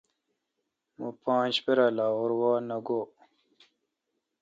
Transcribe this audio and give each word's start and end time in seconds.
مہ 0.97 1.07
پانچ 1.23 1.53
پرا°لاہور 1.65 2.29
وہ 2.39 2.51
نہ 2.67 2.77
گوئ۔ 2.85 3.05